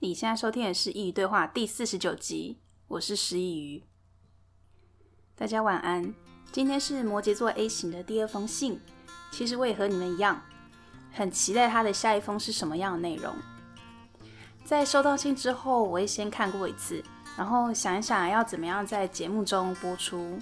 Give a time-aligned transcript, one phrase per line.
[0.00, 3.82] 你现在收听的是《佾萮对话》第四十九集，我是师佾萮。
[5.34, 6.14] 大家晚安。
[6.52, 8.80] 今天是摩羯座 A 型的第二封信。
[9.32, 10.40] 其实我也和你们一样，
[11.10, 13.34] 很期待他的下一封是什么样的内容。
[14.64, 17.02] 在收到信之后，我会先看过一次，
[17.36, 20.38] 然后想一想要怎么样在节目中播出，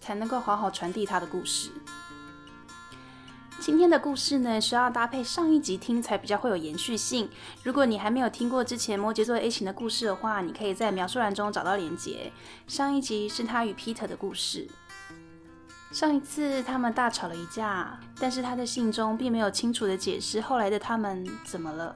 [0.00, 1.70] 才能够好好传递他的故事。
[3.62, 7.30] 今天的故事呢，需要搭配上一集听才比较会有延续性。
[7.62, 12.32] 如果你还没有听过之前摩羯座 A 型的故事的话，你可以在描述栏中找到连结。
[12.66, 14.68] 上一集是他与 Peter 的故事。
[15.92, 21.94] 上一次他们大吵了一架，但是他的信中并没有清楚的解释后来的他们怎么了。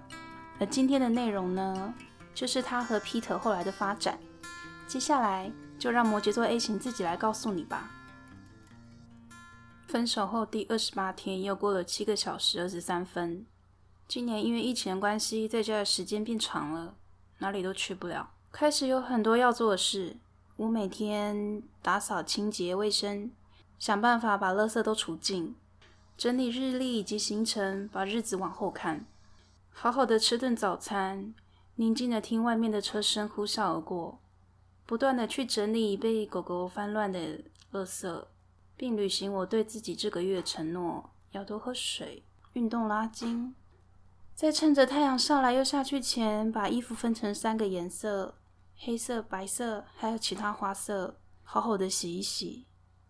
[0.61, 1.93] 而今天的内容呢，
[2.33, 4.17] 就是他和 Peter 后来的发展。
[4.87, 7.91] 接下来就让摩羯座 A 型自己来告诉你吧。
[9.87, 13.47] 分手后第二十八天，又过了七个小时二十三分。
[14.09, 16.97] 今年因为疫情的关系，在家的时间变长了，
[17.39, 18.31] 哪里都去不了。
[18.51, 20.17] 开始有很多要做的事，
[20.57, 23.31] 我每天打扫、清洁、卫生，
[23.79, 25.55] 想办法把垃圾都除尽，
[26.17, 29.07] 整理日历以及行程，把日子往后看。
[29.71, 31.33] 好好的吃顿早餐，
[31.77, 34.19] 宁静的听外面的车声呼啸而过，
[34.85, 37.41] 不断的去整理被狗狗翻乱的
[37.73, 38.25] 垃圾。
[38.77, 43.55] 并履行我对自己这个月的承诺：要多喝水、运动拉筋，
[44.35, 48.35] 在趁着太阳上来又下去前，把衣服分成三个颜色：
[48.77, 52.67] 黑色、白色，还有其他花色，好好的洗一洗。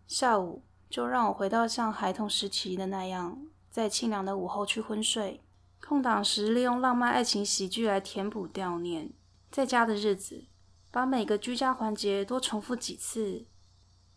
[0.06, 3.36] 下午就让我回到像孩童时期的那样，
[3.70, 5.42] 在清凉的午后去昏睡。
[5.80, 9.12] 空档时利用浪漫爱情喜剧来填补悼念。
[9.50, 10.46] 在家的日子，
[10.90, 13.46] 把每个居家环节多重复几次。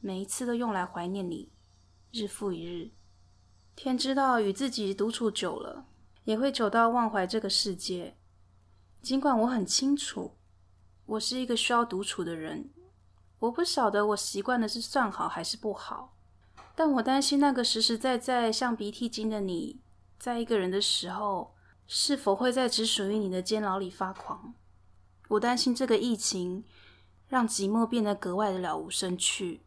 [0.01, 1.51] 每一次都用来怀念你，
[2.11, 2.91] 日复一日。
[3.75, 5.85] 天知道，与自己独处久了，
[6.23, 8.15] 也会久到忘怀这个世界。
[9.01, 10.37] 尽管我很清楚，
[11.05, 12.69] 我是一个需要独处的人。
[13.39, 16.15] 我不晓得我习惯的是算好还是不好，
[16.75, 19.81] 但我担心那个实实在在像鼻涕精的你，
[20.17, 21.55] 在一个人的时候，
[21.87, 24.53] 是否会在只属于你的监牢里发狂？
[25.27, 26.63] 我担心这个疫情
[27.27, 29.61] 让寂寞变得格外的了无生趣。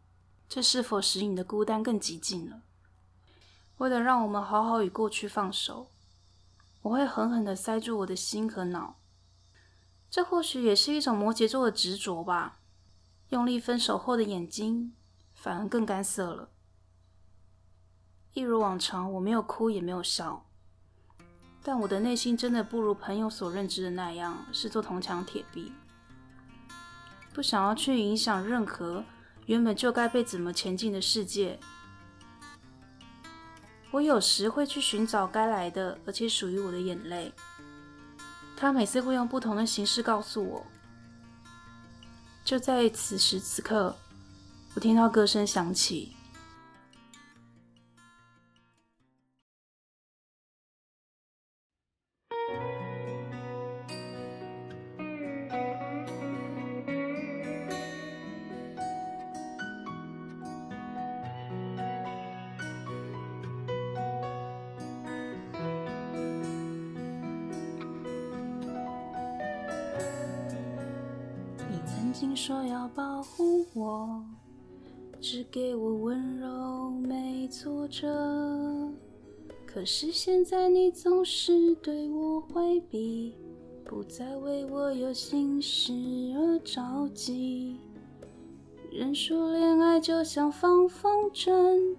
[0.55, 2.61] 这是否使你的孤单更寂静了？
[3.79, 5.87] 为了让我们好好与过去放手，
[6.83, 8.99] 我会狠狠的塞住我的心和脑。
[10.11, 12.59] 这或许也是一种摩羯座的执着吧。
[13.31, 14.93] 用力分手后的眼睛，
[15.35, 16.51] 反而更干涩了。
[18.35, 20.45] 一如往常，我没有哭也没有笑，
[21.63, 25.73] 但我的内心真的不如朋友所认知的那样，是座铜墙铁壁，
[27.33, 29.03] 不想要去影响任何。
[29.53, 31.61] 原本就该被怎么前进的世界，
[33.91, 37.31] 我有时会去寻找该来的，而且属于我的眼泪。
[38.57, 40.65] 他每次会用不同的形式告诉我。
[42.43, 43.95] 就在此时此刻，
[44.75, 46.17] 我听到歌声响起。
[79.83, 83.35] 可是现在你总是对我回避，
[83.85, 85.93] 不再为我有心事
[86.37, 87.81] 而着急。
[88.93, 91.97] 人说恋爱就像放风筝，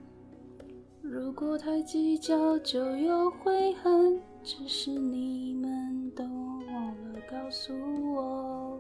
[1.02, 4.18] 如果太计较就有悔恨。
[4.46, 7.74] 只是你们都忘了告诉
[8.14, 8.80] 我。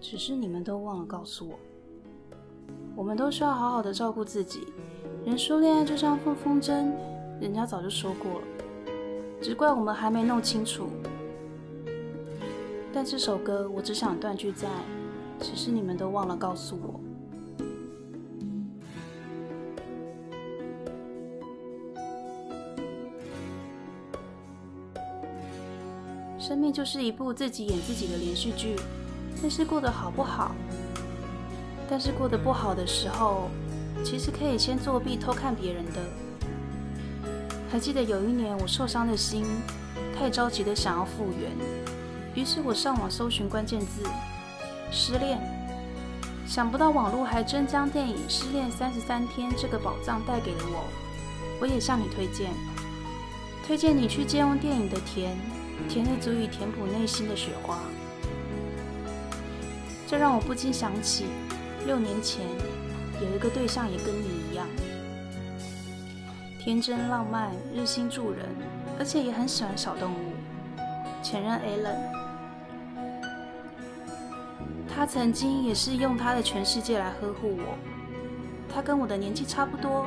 [0.00, 1.58] 只是你们都忘了告诉我，
[2.94, 4.60] 我们都需要好好的照顾自己。
[5.26, 6.88] 人说恋爱就像放风筝，
[7.40, 8.46] 人家早就说过了，
[9.42, 10.88] 只怪我们还没弄清楚。
[12.94, 14.68] 但这首歌我只想断句在，
[15.40, 17.00] 只是你们都忘了告诉我。
[26.38, 28.76] 生命就是一部自己演自己的连续剧。
[29.42, 30.54] 但是过得好不好？
[31.90, 33.48] 但是过得不好的时候，
[34.08, 36.00] 其实可以先作弊偷看别人的。
[37.68, 39.44] 还记得有一年，我受伤的心
[40.16, 41.50] 太着急的想要复原，
[42.32, 44.08] 于是我上网搜寻关键字
[44.92, 45.40] “失恋”，
[46.46, 50.84] 想不到网络还真将电影《失恋三十三天》这个宝藏带给了我。
[51.60, 52.52] 我也向你推荐，
[53.66, 55.36] 推荐你去借用电影的甜，
[55.88, 57.80] 甜的足以填补内心的雪花。
[60.06, 61.24] 这让我不禁想起，
[61.84, 62.44] 六年前
[63.22, 64.66] 有一个对象也跟你一样，
[66.58, 68.44] 天真浪漫、热心助人，
[68.98, 70.32] 而且也很喜欢小动物。
[71.22, 71.96] 前任 Alan，
[74.88, 77.78] 他曾经也是用他的全世界来呵护我。
[78.68, 80.06] 他跟我的年纪差不多，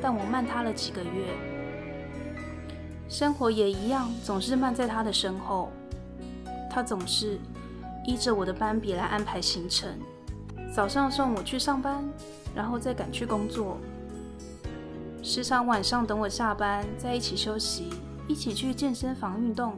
[0.00, 1.34] 但我慢他了几个月。
[3.08, 5.70] 生活也一样，总是慢在他的身后。
[6.70, 7.38] 他总是。
[8.06, 9.86] 依着我的班比来安排行程，
[10.78, 12.08] 早上送我去上班，
[12.54, 13.78] 然后再赶去工作。
[15.24, 17.90] 时常晚上等我下班，在一起休息，
[18.28, 19.76] 一起去健身房运动。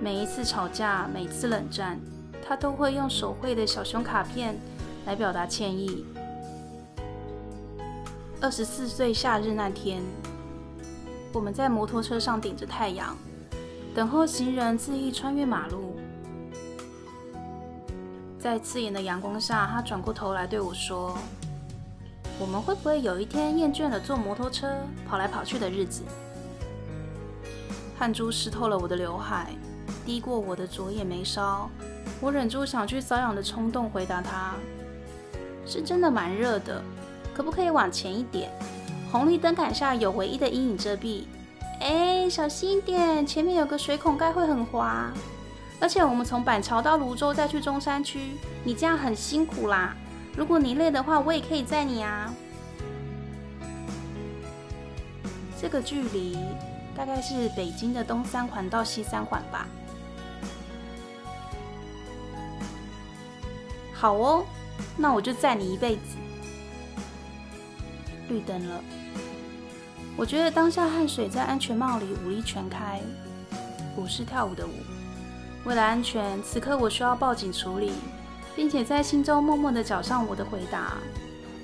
[0.00, 2.00] 每一次吵架，每次冷战，
[2.44, 4.58] 他都会用手绘的小熊卡片
[5.06, 6.04] 来表达歉意。
[8.40, 10.02] 二十四岁夏日那天，
[11.32, 13.16] 我们在摩托车上顶着太阳，
[13.94, 15.91] 等候行人恣意穿越马路。
[18.42, 21.16] 在刺眼的阳光下，他转过头来对我说
[22.40, 24.68] ：“我们会不会有一天厌倦了坐摩托车
[25.08, 26.02] 跑来跑去的日子？”
[27.96, 29.52] 汗珠湿透了我的刘海，
[30.04, 31.70] 滴过我的左眼眉梢。
[32.20, 34.54] 我忍住想去瘙痒的冲动，回答他
[35.64, 36.82] ：“是真的蛮热的，
[37.32, 38.50] 可不可以往前一点？
[39.12, 41.26] 红绿灯杆下有唯一的阴影遮蔽。
[41.78, 45.12] 哎，小心一点，前面有个水孔盖会很滑。”
[45.82, 49.96] 而且我们从板桥到芦洲，再去中山区，你这样很辛苦啦。
[50.36, 52.32] 如果你累的话，我也可以载你啊。
[55.60, 56.38] 这个距离
[56.94, 59.66] 大概是北京的东三环到西三环吧。
[63.92, 64.44] 好哦，
[64.96, 66.16] 那我就载你一辈子。
[68.28, 68.80] 绿灯了，
[70.16, 73.00] 我觉得当下汗水在安全帽里五力全开，
[73.96, 74.70] 舞是跳舞的舞。
[75.64, 77.92] 为了安全，此刻我需要报警处理，
[78.56, 80.94] 并且在心中默默地缴上我的回答。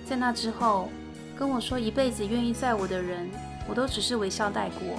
[0.06, 0.89] 在那之后，
[1.37, 3.29] 跟我说一辈子愿意载我的人，
[3.69, 4.97] 我都只是微笑带过。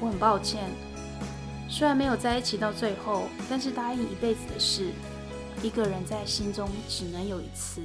[0.00, 0.64] 我很抱歉，
[1.68, 4.90] 虽然没有在一起到最后，但是答应一辈子的事，
[5.62, 7.80] 一个人在心中只能有一次。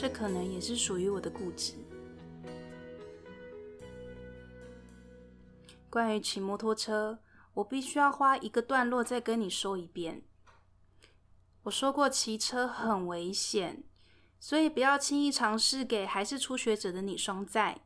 [0.00, 1.74] 这可能也是属于我的固执。
[5.90, 7.18] 关于骑摩托车，
[7.52, 10.22] 我必须要花一个段落再跟你说一遍。
[11.64, 13.84] 我说过骑车很危险，
[14.38, 17.82] 所以不要轻易尝试给还是初学者的你双载。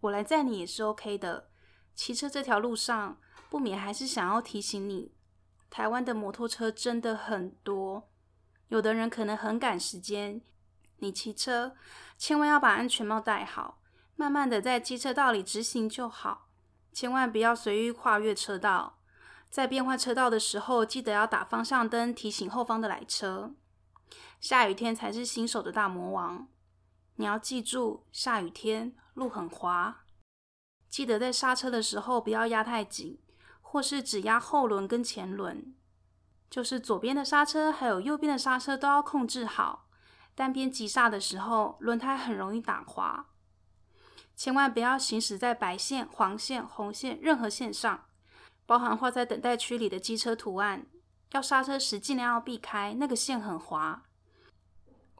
[0.00, 1.48] 我来载你也是 OK 的。
[1.94, 3.18] 骑车这条路上，
[3.48, 5.12] 不免还是想要提醒你，
[5.70, 8.10] 台湾的摩托车真的很多，
[8.68, 10.42] 有的人可能很赶时间。
[10.98, 11.76] 你骑车
[12.16, 13.80] 千万要把安全帽戴好，
[14.16, 16.48] 慢慢的在机车道里直行就好，
[16.92, 18.98] 千万不要随意跨越车道。
[19.50, 23.54] 在变换车道的时候，记得要打方向灯提醒后方的来车。
[24.40, 26.48] 下雨天才是新手的大魔王，
[27.16, 30.04] 你要记住，下雨天路很滑，
[30.88, 33.20] 记得在刹车的时候不要压太紧，
[33.62, 35.74] 或是只压后轮跟前轮，
[36.50, 39.83] 就是左边的刹车还有右边的刹车都要控制好。
[40.34, 43.26] 单边急刹的时候，轮胎很容易打滑，
[44.34, 48.06] 千万不要行驶在白线、黄线、红线任何线上，
[48.66, 50.86] 包含画在等待区里的机车图案。
[51.32, 54.04] 要刹车时尽量要避开，那个线很滑。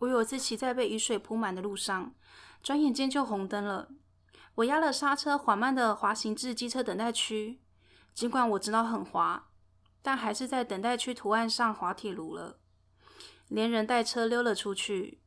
[0.00, 2.14] 我有一次骑在被雨水铺满的路上，
[2.62, 3.88] 转眼间就红灯了，
[4.56, 7.60] 我压了刹车，缓慢的滑行至机车等待区。
[8.12, 9.48] 尽管我知道很滑，
[10.02, 12.58] 但还是在等待区图案上滑铁卢了。
[13.48, 15.20] 连人带车溜了出去，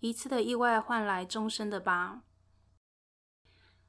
[0.00, 2.22] 一次的意外换来终身的疤。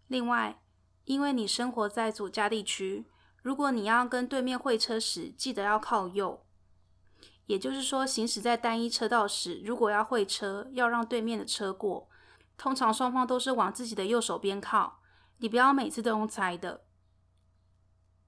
[0.07, 0.61] 另外，
[1.05, 3.05] 因为你生活在左家地区，
[3.41, 6.45] 如果你要跟对面会车时，记得要靠右。
[7.45, 12.09] 也就是说，行驶在单一车道时，如果要会车，要让对面的车过，
[12.57, 15.01] 通常双方都是往自己的右手边靠。
[15.39, 16.85] 你不要每次都用猜的。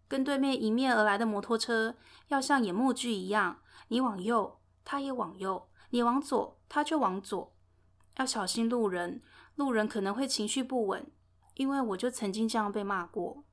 [0.08, 1.96] 跟对面迎面而来的摩托车，
[2.28, 4.60] 要像演默剧一样，你往右。
[4.86, 7.54] 他也往右，你往左，他就往左。
[8.18, 9.22] 要小心路人，
[9.56, 11.12] 路人可能会情绪不稳，
[11.56, 13.44] 因为我就曾经这样被骂过。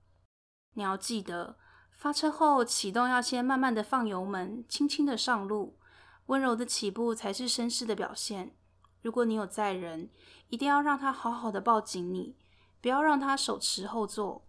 [0.74, 1.56] 你要记得，
[1.90, 5.78] 发车后启动要先慢慢的放油门，轻轻的上路，
[6.26, 8.54] 温柔的起步才是绅士的表现。
[9.00, 10.10] 如果你有载人，
[10.48, 12.36] 一定要让他好好的抱紧你，
[12.80, 14.46] 不要让他手持后座。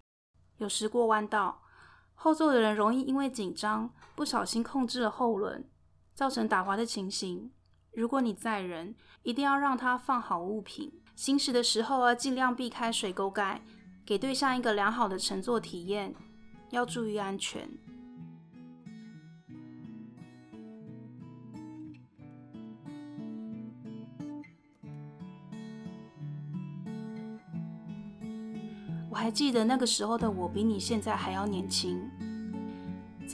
[0.58, 1.64] 有时过弯道，
[2.14, 5.68] 后座的人容易因为紧张，不小心控制了后轮。
[6.14, 7.52] 造成打滑的情形，
[7.92, 10.92] 如果你载人，一定要让他放好物品。
[11.16, 13.62] 行驶的时候啊，尽量避开水沟盖，
[14.06, 16.14] 给对象一个良好的乘坐体验。
[16.72, 17.70] 要注意安全。
[29.10, 32.02] 我还记得那个时候的我比你现在还要年轻。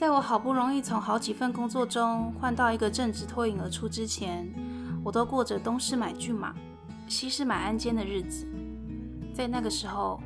[0.00, 4.50] 在我好不容易从好几份工作中换到一个正职脱颖而出之前，
[5.04, 6.54] 我都过着东市买骏马，
[7.06, 8.46] 西市买鞍韉的日子。
[9.34, 10.18] 在那个时候，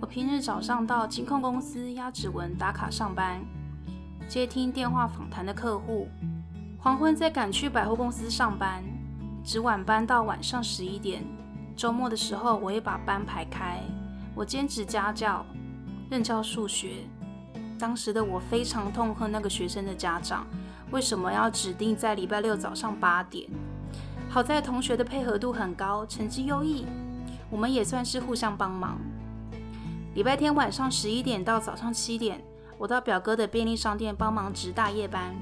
[0.00, 3.42] 我平日早上到金控公司压指纹打卡上班，
[4.28, 6.08] 接听电话访谈的客户；
[6.78, 8.84] 黄昏再赶去百货公司上班，
[9.42, 11.24] 值晚班到晚上十一点。
[11.74, 13.80] 周末的时候，我也把班排开。
[14.34, 15.42] 我兼职家教，
[16.10, 17.06] 任教数学。
[17.82, 20.46] 当时的我非常痛恨那个学生的家长，
[20.92, 23.50] 为什么要指定在礼拜六早上八点？
[24.30, 26.86] 好在同学的配合度很高，成绩优异，
[27.50, 28.98] 我们也算是互相帮忙。
[30.14, 32.40] 礼拜天晚上十一点到早上七点，
[32.78, 35.34] 我到表哥的便利商店帮忙值大夜班，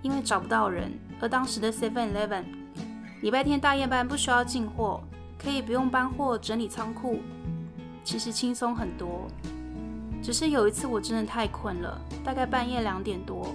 [0.00, 0.92] 因为找不到人。
[1.20, 2.44] 而当时的 Seven Eleven，
[3.20, 5.02] 礼拜天大夜班不需要进货，
[5.36, 7.18] 可以不用搬货、整理仓库。
[8.04, 9.26] 其实轻松很多，
[10.24, 13.54] 只是有一次我真的太困了，大概半夜两点多，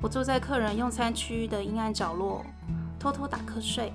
[0.00, 2.46] 我坐在客人用餐区的阴暗角落，
[3.00, 3.92] 偷偷打瞌睡。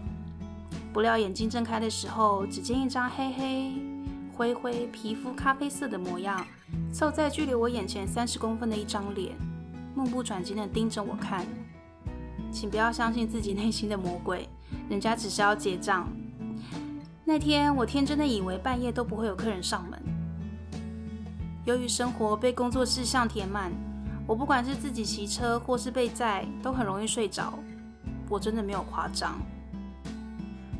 [0.91, 3.71] 不料眼睛睁开的时候，只见一张黑黑
[4.35, 6.45] 灰灰、皮肤咖啡色的模样，
[6.91, 9.33] 凑在距离我眼前三十公分的一张脸，
[9.95, 11.45] 目不转睛地盯着我看。
[12.51, 14.49] 请不要相信自己内心的魔鬼，
[14.89, 16.05] 人家只是要结账。
[17.23, 20.18] 那天我天真的以为半夜都不会有客人上门。
[21.69, 23.71] 由于生活被工作事项填满，
[24.25, 27.53] 我不管是自己骑车或是被载，都很容易睡着。
[28.27, 29.39] 我真的没有夸张，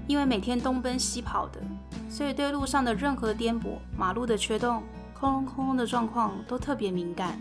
[0.08, 1.62] 因为每天东奔西跑的，
[2.10, 4.82] 所以对路上的任何颠簸、马路的缺洞、
[5.14, 7.40] 空隆空隆的状况都特别敏感。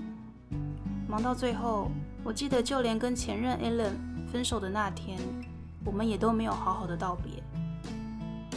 [1.09, 1.91] 忙到最后，
[2.23, 5.19] 我记得就连跟前任 Alan 分手的那天，
[5.87, 7.43] 我们也都没有好好的道别。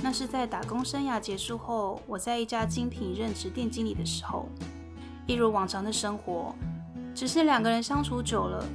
[0.04, 4.50] 那是在打工生涯结束后，我在一家精品任职店经理的时候，
[5.28, 6.54] 一如往常的生活，
[7.16, 8.66] 只是两个人相处久了，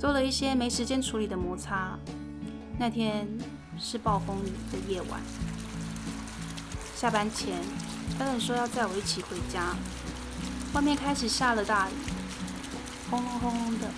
[0.00, 1.98] 多了一些没时间处理的摩擦。
[2.78, 3.28] 那天
[3.78, 5.20] 是暴风雨的夜晚，
[6.96, 7.60] 下班前
[8.18, 9.76] ，Allen 说要载我一起回家，
[10.72, 11.92] 外面开始下了大雨，
[13.10, 13.88] 轰隆轰隆的。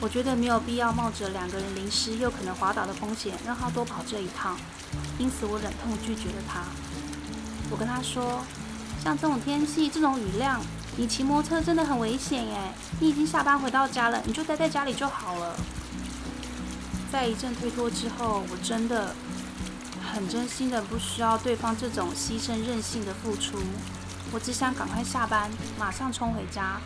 [0.00, 4.56] 我觉得没有必要冒着两个人淋湿又可能滑倒的风险，让他多跑这一趟，
[5.18, 6.62] 因此我忍痛拒绝了他。
[7.70, 8.42] 我跟他说
[9.06, 10.60] ：“像这种天气，这种雨量，
[10.96, 12.72] 你骑摩托车真的很危险耶！
[12.98, 15.54] 你已经下班回到家了，你就待在家里就好了。”
[17.12, 19.14] 在一阵推脱之后，我真的
[20.12, 23.58] 很真心的不需要对方这种牺牲任性的付出，
[24.32, 25.48] 我只想赶快下班，
[25.78, 26.80] 马上冲回家，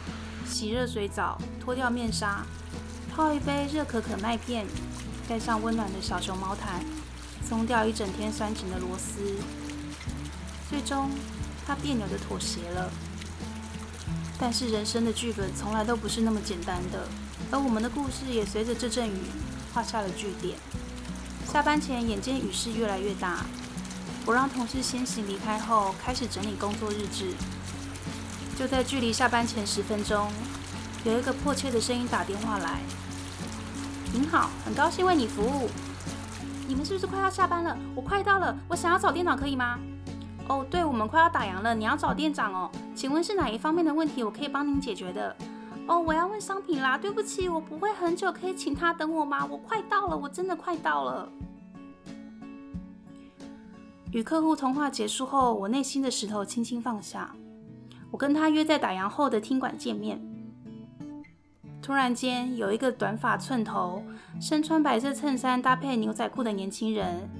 [0.46, 2.44] 洗热水澡，脱掉面纱。
[3.16, 4.66] 泡一杯热可可麦片，
[5.26, 6.84] 盖上温暖的小熊毛毯，
[7.48, 9.38] 松掉一整天酸紧的螺丝。
[10.68, 11.10] 最终，
[11.70, 12.90] 他别扭的妥协了。
[14.40, 17.06] 但是人生的剧本从来都不是那么简单的，
[17.52, 19.20] 而我们的故事也随着这阵雨
[19.72, 20.58] 画下了句点。
[21.46, 23.44] 下班前，眼见雨势越来越大，
[24.26, 27.34] 我让同事先行离开后，开始整理工作日志。
[28.58, 30.28] 就在距离下班前十分钟。
[31.04, 32.80] 有一个迫切的声音打电话来
[34.12, 35.70] ：“您好，很高兴为你服务。
[36.66, 37.78] 你们是不是快要下班了？
[37.94, 39.78] 我快到了，我想要找店长，可以吗？
[40.50, 42.68] 哦，对，我们快要打烊了，你要找店长哦。
[42.92, 45.36] 请问是哪一方面的问题，我可以帮您解决的？
[45.86, 46.98] 哦，我要问商品啦。
[46.98, 49.46] 对不起，我不会很久，可以请他等我吗？
[49.46, 51.28] 我快到了，我真的快到了。”
[54.10, 57.32] 与客户通话结束后，我内心的石头轻轻放下。
[58.10, 60.20] 我跟他约在打烊后的厅馆见面。
[61.80, 64.02] 突然间，有一个短发寸头、
[64.40, 67.30] 身穿白色衬衫搭配牛仔裤的年轻人，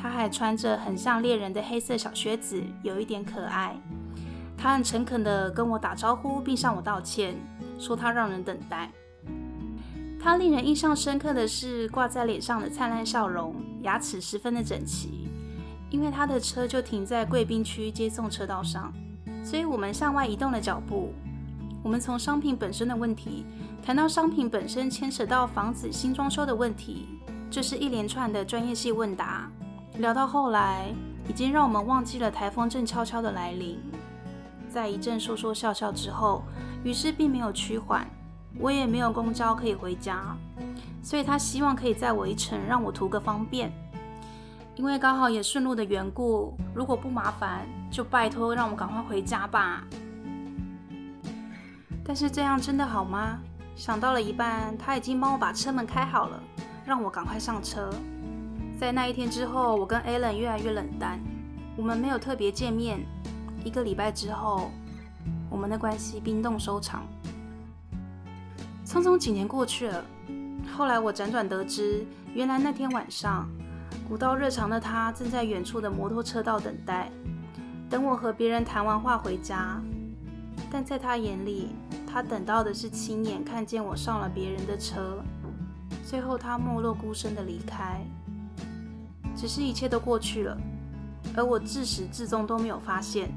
[0.00, 3.76] 他还穿着很像猎人的黑色小靴子，有一点可爱。
[4.56, 7.34] 他很诚恳地跟我打招呼，并向我道歉，
[7.78, 8.90] 说他让人等待。
[10.20, 15.28] 他令人印象深刻的是挂在脸上的灿烂笑容，牙齿十分的整齐。
[15.90, 18.92] 因为他的车就停在贵宾区接送车道上，
[19.42, 21.14] 所以我们向外移动了脚步。
[21.82, 23.46] 我们从商品本身的问题
[23.82, 27.06] 谈到商品本身牵扯到房子新装修的问题，
[27.50, 29.50] 这是一连串的专业性问答。
[29.98, 30.94] 聊到后来，
[31.28, 33.80] 已经让我们忘记了台风正悄悄的来临。
[34.70, 36.44] 在一阵说说笑笑之后，
[36.84, 38.06] 雨势并没有趋缓，
[38.60, 40.36] 我也没有公交可以回家，
[41.02, 43.72] 所以他希望可以载我一程，让我图个方便。
[44.76, 49.82] 因为刚好也顺路的缘故，如果不麻烦，就拜托让我赶快回家吧。
[52.04, 53.40] 但是这样真的好吗？
[53.74, 56.40] 想到了一半，他已经帮我把车门开好了，
[56.86, 57.92] 让我赶快上车。
[58.78, 61.18] 在那一天之后，我跟 Alan 越来越冷淡，
[61.76, 63.00] 我们没有特别见面。
[63.64, 64.70] 一个礼拜之后，
[65.50, 67.02] 我们的关系冰冻收场。
[68.86, 70.04] 匆匆几年过去了，
[70.72, 73.48] 后来我辗转得知，原来那天晚上，
[74.08, 77.10] 古道热肠的他正在远处的摩托车道等待，
[77.90, 79.82] 等我和别人谈完话回家。
[80.70, 81.74] 但在他眼里，
[82.06, 85.20] 他等到的是亲眼看见我上了别人的车，
[86.06, 88.00] 最后他没落孤身的离开。
[89.38, 90.58] 只是一切都过去了，
[91.36, 93.30] 而我自始至终都没有发现。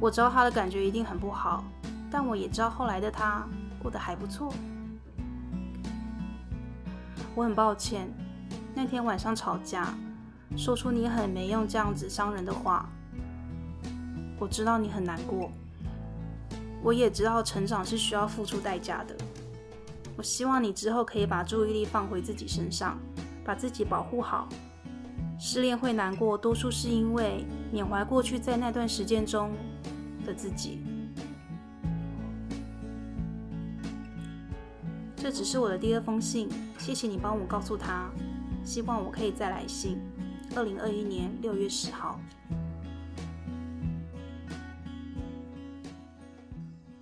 [0.00, 1.62] 我知道他的感觉一定很不好，
[2.10, 3.46] 但我也知道后来的他
[3.78, 4.54] 过得还不错。
[7.34, 8.08] 我很抱歉，
[8.74, 9.94] 那天晚上吵架，
[10.56, 12.88] 说出你很没用这样子伤人的话。
[14.38, 15.52] 我知道你很难过。
[16.82, 19.14] 我也知道成长是需要付出代价的。
[20.16, 22.98] 我希望你之后可以把注意力放回自己身上，
[23.44, 24.48] 把自己保护好。
[25.38, 29.52] 失恋会难过，多数是因为缅怀过去在那段时间中
[30.24, 30.80] 的自己。
[35.16, 36.48] 这只是我的第二封信，
[36.78, 38.10] 谢谢你帮我告诉他，
[38.64, 39.98] 希望我可以再来信。
[40.54, 42.20] 二零二一年六月十号。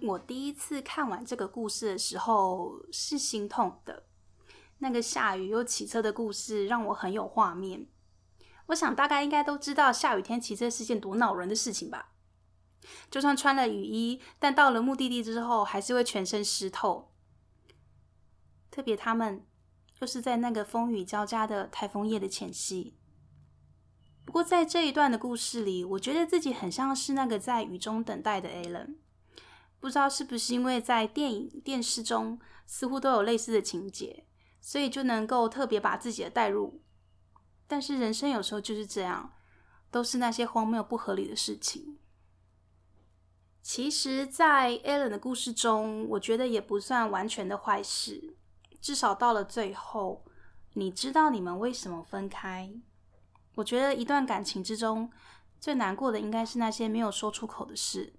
[0.00, 4.02] 我第一次看完这个故事的时候是心痛的。
[4.83, 7.87] 那个下雨又骑车的故事让我很有画面。
[8.67, 12.15] 我想大概应该都知道下雨天骑车是件多恼人的事情吧。
[13.09, 17.12] 就算穿了雨衣，但到了目的地之后还是会全身湿透。
[18.73, 19.47] 特别他们
[20.01, 22.97] 又是在那个风雨交加的台风夜的前夕。
[24.25, 28.97] 不过在这一段的故事里，我觉得自己很像是那个在雨中等待的 Alan。
[29.79, 34.27] 不知道是不是因为在电影、电视中似乎都有类似的情节，
[34.62, 36.81] 所以就能够特别把自己的带入。
[37.66, 39.33] 但是人生有时候就是这样，
[39.90, 41.98] 都是那些荒谬不合理的事情。
[43.61, 48.37] 其实，在 Alan 的故事中，我觉得也不算完全的坏事。
[48.81, 50.25] 至少到了最后，
[50.75, 52.72] 你知道你们为什么分开。
[53.55, 55.11] 我觉得一段感情之中
[55.61, 58.14] 最难过的，应该是那些没有说出口的事。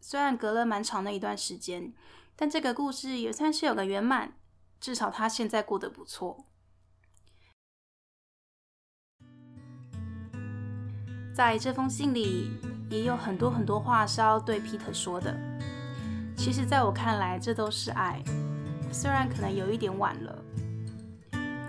[0.00, 1.94] 虽然隔了蛮长的一段时间，
[2.36, 4.36] 但这个故事也算是有个圆满。
[4.82, 6.44] 至少他现在过得不错。
[11.32, 12.50] 在这封信里，
[12.90, 15.38] 也有很多很多话是要对 Peter 说的。
[16.36, 18.20] 其实，在我看来，这都是爱，
[18.90, 20.44] 虽然可能有一点晚了。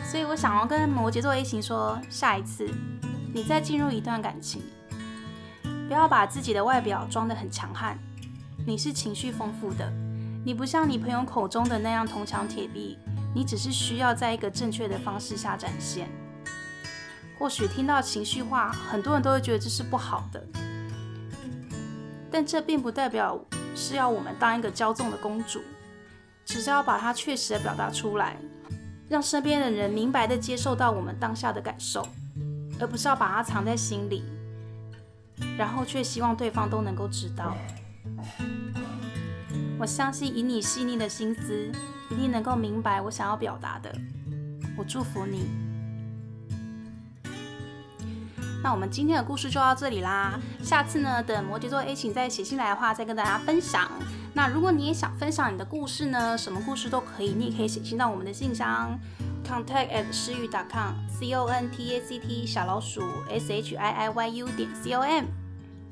[0.04, 2.68] 所以我想要跟摩羯座 A 型说：下一次
[3.32, 4.64] 你再进入一段感情，
[5.88, 7.96] 不要把自己的外表装得很强悍。
[8.66, 9.94] 你是情绪丰富的，
[10.46, 12.98] 你不像你朋友口中的那样铜墙铁壁，
[13.34, 16.10] 你只是需要在一个正确的方式下展现。
[17.40, 20.46] 或许听到情绪化，很多人都会觉得这是不好的，
[22.30, 23.40] 但这并不代表
[23.74, 25.62] 是要我们当一个骄纵的公主，
[26.44, 28.36] 只是要把它确实的表达出来，
[29.08, 32.06] 让身边的人明白的接受到我们当下的感受，
[32.82, 34.24] 而不是要把它藏在心里，
[35.58, 37.56] 然后却希望对方都能够知道。
[39.84, 41.70] 我相信以你细腻的心思，
[42.10, 43.94] 一定能够明白我想要表达的。
[44.78, 45.50] 我祝福你。
[48.64, 50.40] 那我们今天的故事就到这里啦。
[50.62, 53.92] 下次呢，等摩羯座 A 型再写信来的话，再跟大家分享。
[54.34, 58.98] 那如果你也想分享你的故事呢，什么故事都可以，你也可以写信到我们的信箱
[59.46, 64.28] ，contact at 诗雨 .com，c o n t a c t 小老鼠 s h i i y
[64.30, 65.26] u 点 c o m。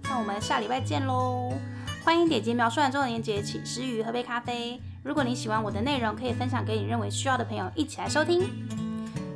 [0.04, 1.52] 那我们下礼拜见喽。
[2.04, 4.82] 欢迎点击描述栏中的链接，请诗雨喝杯咖啡。
[5.04, 8.42] 如果你喜欢我的内容，可以分享给你认为需要的朋友一起来收听。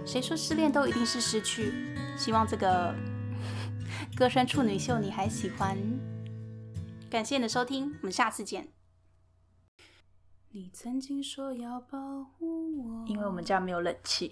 [0.03, 1.71] 谁说失恋都一定是失去？
[2.17, 2.93] 希望这个
[4.17, 5.77] 歌声处女秀你还喜欢。
[7.07, 8.74] 感谢你的收听，我们下次见。
[10.55, 14.31] 你曾经说要保护我，因为我们家没有冷气，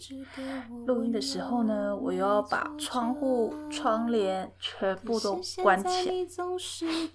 [0.86, 6.13] 录音的时候呢，我又要把窗户、窗帘全部都关起来，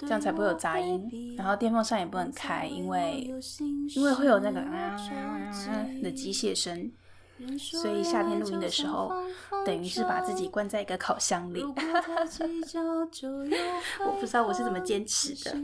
[0.00, 1.34] 这样才不会有杂音。
[1.38, 3.32] 然后电风扇也不能开，因为
[3.96, 4.94] 因为会有那个啊
[6.02, 6.92] 的机械声，
[7.58, 9.10] 所以夏天录音的时候，
[9.64, 11.64] 等于是把自己关在一个烤箱里。
[14.04, 15.56] 我不知道我是怎么坚持的。